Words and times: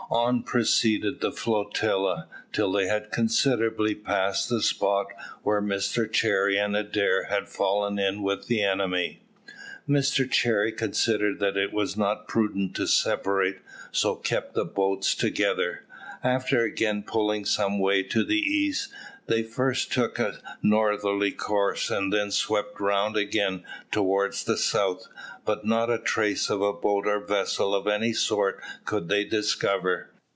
On 0.13 0.43
proceeded 0.43 1.21
the 1.21 1.31
flotilla, 1.31 2.27
till 2.51 2.69
they 2.73 2.87
had 2.87 3.13
considerably 3.13 3.95
passed 3.95 4.49
the 4.49 4.61
spot 4.61 5.07
where 5.41 5.61
Mr 5.61 6.11
Cherry 6.11 6.57
and 6.57 6.75
Adair 6.75 7.27
had 7.29 7.47
fallen 7.47 7.97
in 7.97 8.21
with 8.21 8.47
the 8.47 8.61
enemy. 8.61 9.23
Mr 9.87 10.29
Cherry 10.29 10.73
considered 10.73 11.39
that 11.39 11.55
it 11.55 11.71
was 11.71 11.95
not 11.95 12.27
prudent 12.27 12.75
to 12.75 12.87
separate, 12.87 13.59
so 13.93 14.15
kept 14.17 14.53
the 14.53 14.65
boats 14.65 15.15
together. 15.15 15.85
After 16.23 16.61
again 16.61 17.03
pulling 17.03 17.45
some 17.45 17.79
way 17.79 18.03
to 18.03 18.23
the 18.25 18.37
east, 18.37 18.89
they 19.25 19.41
first 19.43 19.91
took 19.93 20.19
a 20.19 20.39
northerly 20.61 21.31
course, 21.31 21.89
and 21.89 22.11
then 22.11 22.29
swept 22.31 22.79
round 22.81 23.15
again 23.15 23.63
towards 23.89 24.43
the 24.43 24.57
south, 24.57 25.07
but 25.45 25.65
not 25.65 25.89
a 25.89 25.97
trace 25.97 26.49
of 26.49 26.61
a 26.61 26.73
boat 26.73 27.07
or 27.07 27.19
vessel 27.19 27.73
of 27.73 27.87
any 27.87 28.13
sort 28.13 28.59
could 28.85 29.07
they 29.07 29.23
discover. 29.23 30.09